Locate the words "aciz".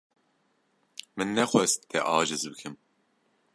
2.15-2.43